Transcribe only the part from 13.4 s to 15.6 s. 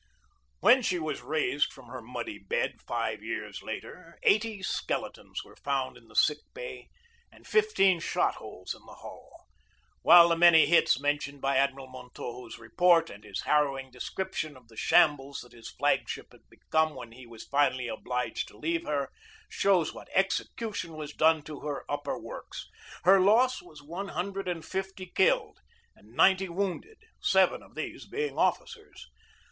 harrowing description of the shambles that